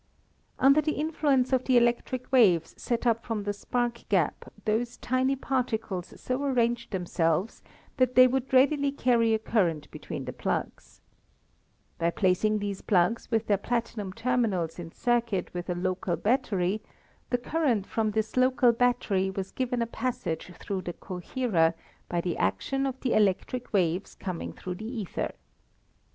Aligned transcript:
Under 0.57 0.81
the 0.81 0.93
influence 0.93 1.53
of 1.53 1.65
the 1.65 1.77
electric 1.77 2.31
waves 2.31 2.73
set 2.75 3.05
up 3.05 3.23
from 3.23 3.43
the 3.43 3.53
spark 3.53 4.01
gap 4.09 4.51
those 4.65 4.97
tiny 4.97 5.35
particles 5.35 6.19
so 6.19 6.41
arranged 6.43 6.89
themselves 6.89 7.61
that 7.97 8.15
they 8.15 8.25
would 8.25 8.51
readily 8.51 8.91
carry 8.91 9.35
a 9.35 9.37
current 9.37 9.91
between 9.91 10.25
the 10.25 10.33
plugs. 10.33 11.01
By 11.99 12.09
placing 12.09 12.57
these 12.57 12.81
plugs 12.81 13.29
with 13.29 13.45
their 13.45 13.57
platinum 13.59 14.11
terminals 14.11 14.79
in 14.79 14.91
circuit 14.91 15.53
with 15.53 15.69
a 15.69 15.75
local 15.75 16.15
battery 16.15 16.81
the 17.29 17.37
current 17.37 17.85
from 17.85 18.09
this 18.09 18.35
local 18.35 18.71
battery 18.71 19.29
was 19.29 19.51
given 19.51 19.83
a 19.83 19.85
passage 19.85 20.51
through 20.55 20.81
the 20.81 20.93
coherer 20.93 21.75
by 22.09 22.21
the 22.21 22.37
action 22.37 22.87
of 22.87 22.99
the 23.01 23.13
electric 23.13 23.71
waves 23.71 24.15
coming 24.15 24.51
through 24.51 24.73
the 24.81 24.99
ether. 25.01 25.35